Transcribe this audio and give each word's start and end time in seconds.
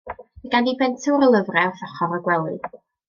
Mae 0.45 0.51
ganddi 0.53 0.71
bentwr 0.79 1.25
o 1.27 1.29
lyfre 1.35 1.67
wrth 1.73 1.85
ochr 1.89 2.17
y 2.19 2.21
gwely. 2.29 2.59